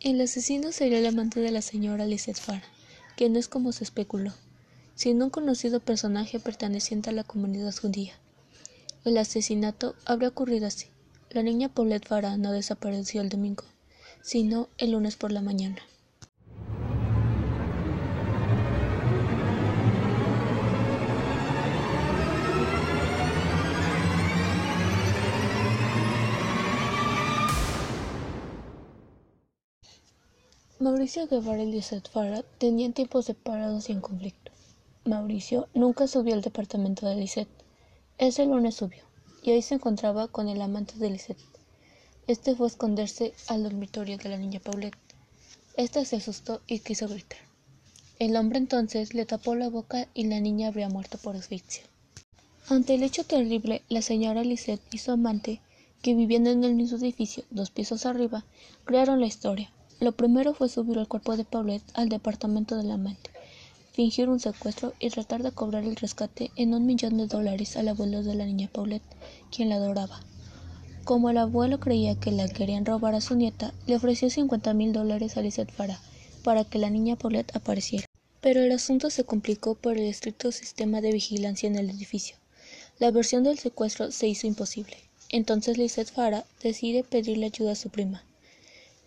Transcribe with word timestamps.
El 0.00 0.20
asesino 0.20 0.70
sería 0.70 1.00
el 1.00 1.06
amante 1.06 1.40
de 1.40 1.50
la 1.50 1.60
señora 1.60 2.06
Farah, 2.34 2.62
que 3.16 3.28
no 3.28 3.40
es 3.40 3.48
como 3.48 3.72
se 3.72 3.82
especuló, 3.82 4.32
sino 4.94 5.24
un 5.24 5.30
conocido 5.30 5.80
personaje 5.80 6.38
perteneciente 6.38 7.10
a 7.10 7.12
la 7.12 7.24
comunidad 7.24 7.74
judía. 7.74 8.12
El 9.04 9.18
asesinato 9.18 9.96
habría 10.04 10.28
ocurrido 10.28 10.68
así. 10.68 10.86
La 11.30 11.42
niña 11.42 11.68
Paulette 11.68 12.06
Farah 12.06 12.36
no 12.36 12.52
desapareció 12.52 13.22
el 13.22 13.28
domingo, 13.28 13.64
sino 14.22 14.68
el 14.78 14.92
lunes 14.92 15.16
por 15.16 15.32
la 15.32 15.42
mañana. 15.42 15.82
Mauricio 30.80 31.26
Guevara 31.26 31.64
y 31.64 31.72
Lizeth 31.72 32.08
Farah 32.08 32.44
tenían 32.58 32.92
tiempos 32.92 33.24
separados 33.24 33.88
y 33.88 33.92
en 33.92 34.00
conflicto. 34.00 34.52
Mauricio 35.04 35.66
nunca 35.74 36.06
subió 36.06 36.34
al 36.34 36.40
departamento 36.40 37.04
de 37.08 37.16
Lisette. 37.16 37.48
Ese 38.16 38.46
lunes 38.46 38.76
subió, 38.76 39.02
y 39.42 39.50
ahí 39.50 39.60
se 39.60 39.74
encontraba 39.74 40.28
con 40.28 40.48
el 40.48 40.62
amante 40.62 40.94
de 40.94 41.10
Lisette. 41.10 41.42
Este 42.28 42.54
fue 42.54 42.68
esconderse 42.68 43.34
al 43.48 43.64
dormitorio 43.64 44.18
de 44.18 44.28
la 44.28 44.36
niña 44.36 44.60
Paulette. 44.60 44.96
Esta 45.76 46.04
se 46.04 46.14
asustó 46.14 46.60
y 46.68 46.78
quiso 46.78 47.08
gritar. 47.08 47.40
El 48.20 48.36
hombre 48.36 48.58
entonces 48.58 49.14
le 49.14 49.26
tapó 49.26 49.56
la 49.56 49.70
boca 49.70 50.06
y 50.14 50.28
la 50.28 50.38
niña 50.38 50.68
habría 50.68 50.88
muerto 50.88 51.18
por 51.18 51.34
asfixia. 51.34 51.82
Ante 52.68 52.94
el 52.94 53.02
hecho 53.02 53.24
terrible, 53.24 53.82
la 53.88 54.00
señora 54.00 54.44
Lisette 54.44 54.94
y 54.94 54.98
su 54.98 55.10
amante, 55.10 55.60
que 56.02 56.14
vivían 56.14 56.46
en 56.46 56.62
el 56.62 56.76
mismo 56.76 56.98
edificio, 56.98 57.42
dos 57.50 57.70
pisos 57.70 58.06
arriba, 58.06 58.44
crearon 58.84 59.18
la 59.18 59.26
historia. 59.26 59.72
Lo 60.00 60.12
primero 60.12 60.54
fue 60.54 60.68
subir 60.68 60.96
el 60.96 61.08
cuerpo 61.08 61.36
de 61.36 61.44
Paulette 61.44 61.90
al 61.94 62.08
departamento 62.08 62.76
del 62.76 62.92
amante, 62.92 63.30
fingir 63.92 64.28
un 64.28 64.38
secuestro 64.38 64.94
y 65.00 65.10
tratar 65.10 65.42
de 65.42 65.50
cobrar 65.50 65.82
el 65.82 65.96
rescate 65.96 66.52
en 66.54 66.72
un 66.72 66.86
millón 66.86 67.18
de 67.18 67.26
dólares 67.26 67.76
al 67.76 67.88
abuelo 67.88 68.22
de 68.22 68.36
la 68.36 68.46
niña 68.46 68.70
Paulette, 68.72 69.02
quien 69.50 69.70
la 69.70 69.74
adoraba. 69.74 70.20
Como 71.02 71.30
el 71.30 71.38
abuelo 71.38 71.80
creía 71.80 72.14
que 72.14 72.30
la 72.30 72.46
querían 72.46 72.86
robar 72.86 73.16
a 73.16 73.20
su 73.20 73.34
nieta, 73.34 73.74
le 73.88 73.96
ofreció 73.96 74.30
cincuenta 74.30 74.72
mil 74.72 74.92
dólares 74.92 75.36
a 75.36 75.42
Lisette 75.42 75.72
Farah 75.72 75.98
para 76.44 76.64
que 76.64 76.78
la 76.78 76.90
niña 76.90 77.16
Paulette 77.16 77.56
apareciera. 77.56 78.06
Pero 78.40 78.60
el 78.60 78.70
asunto 78.70 79.10
se 79.10 79.24
complicó 79.24 79.74
por 79.74 79.98
el 79.98 80.04
estricto 80.04 80.52
sistema 80.52 81.00
de 81.00 81.10
vigilancia 81.10 81.66
en 81.66 81.74
el 81.74 81.90
edificio. 81.90 82.36
La 83.00 83.10
versión 83.10 83.42
del 83.42 83.58
secuestro 83.58 84.12
se 84.12 84.28
hizo 84.28 84.46
imposible. 84.46 84.96
Entonces 85.30 85.76
Lisette 85.76 86.12
Farah 86.12 86.44
decide 86.62 87.02
pedirle 87.02 87.46
ayuda 87.46 87.72
a 87.72 87.74
su 87.74 87.90
prima, 87.90 88.22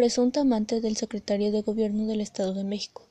presunta 0.00 0.40
amante 0.40 0.80
del 0.80 0.96
secretario 0.96 1.52
de 1.52 1.60
Gobierno 1.60 2.06
del 2.06 2.22
Estado 2.22 2.54
de 2.54 2.64
México, 2.64 3.06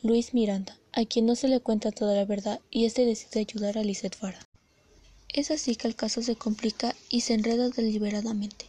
Luis 0.00 0.32
Miranda, 0.32 0.78
a 0.92 1.04
quien 1.04 1.26
no 1.26 1.36
se 1.36 1.46
le 1.46 1.60
cuenta 1.60 1.92
toda 1.92 2.14
la 2.16 2.24
verdad 2.24 2.58
y 2.70 2.86
este 2.86 3.04
decide 3.04 3.40
ayudar 3.40 3.76
a 3.76 3.84
Lisette 3.84 4.16
Farah. 4.16 4.48
Es 5.28 5.50
así 5.50 5.76
que 5.76 5.88
el 5.88 5.94
caso 5.94 6.22
se 6.22 6.34
complica 6.34 6.96
y 7.10 7.20
se 7.20 7.34
enreda 7.34 7.68
deliberadamente. 7.68 8.64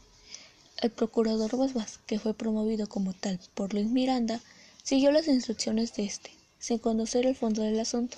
El 0.82 0.90
procurador 0.90 1.56
Basbás, 1.56 2.00
que 2.06 2.20
fue 2.20 2.34
promovido 2.34 2.90
como 2.90 3.14
tal 3.14 3.40
por 3.54 3.74
Luis 3.74 3.88
Miranda, 3.88 4.42
siguió 4.84 5.14
las 5.14 5.30
instrucciones 5.30 5.94
de 5.94 6.04
este, 6.04 6.32
sin 6.60 6.80
conocer 6.80 7.26
el 7.26 7.34
fondo 7.38 7.62
del 7.62 7.80
asunto. 7.80 8.18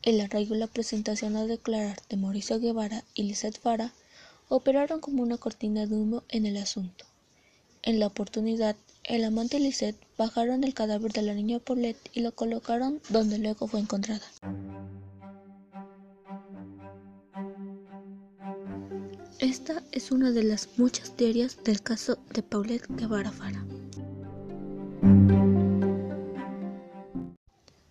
El 0.00 0.22
arraigo 0.22 0.54
y 0.54 0.58
la 0.58 0.68
presentación 0.68 1.36
a 1.36 1.44
declarar 1.44 1.98
de 2.08 2.16
Mauricio 2.16 2.58
Guevara 2.58 3.04
y 3.12 3.24
Lisette 3.24 3.60
Farah 3.60 3.92
operaron 4.48 5.00
como 5.00 5.22
una 5.22 5.36
cortina 5.36 5.84
de 5.84 5.96
humo 5.96 6.22
en 6.30 6.46
el 6.46 6.56
asunto. 6.56 7.04
En 7.86 8.00
la 8.00 8.06
oportunidad, 8.06 8.76
el 9.02 9.24
amante 9.24 9.58
y 9.58 9.60
Lisette 9.60 10.00
bajaron 10.16 10.64
el 10.64 10.72
cadáver 10.72 11.12
de 11.12 11.20
la 11.20 11.34
niña 11.34 11.58
Paulette 11.58 12.10
y 12.14 12.20
lo 12.20 12.32
colocaron 12.32 13.02
donde 13.10 13.36
luego 13.36 13.68
fue 13.68 13.78
encontrada. 13.80 14.24
Esta 19.38 19.82
es 19.92 20.10
una 20.12 20.30
de 20.30 20.44
las 20.44 20.78
muchas 20.78 21.14
teorías 21.14 21.62
del 21.62 21.82
caso 21.82 22.16
de 22.32 22.42
Paulette 22.42 22.86
Guevara 22.88 23.30
Fara. 23.30 23.62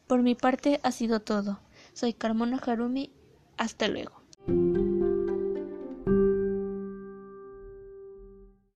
Por 0.07 0.23
mi 0.23 0.33
parte 0.33 0.79
ha 0.81 0.91
sido 0.91 1.19
todo. 1.19 1.59
Soy 1.93 2.13
Carmona 2.13 2.57
Harumi. 2.57 3.11
Hasta 3.57 3.87
luego. 3.87 4.23